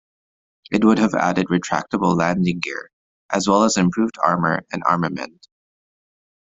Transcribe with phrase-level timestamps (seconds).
[0.71, 2.89] It would have added retractable landing gear,
[3.29, 5.47] as well as improved armour and armament.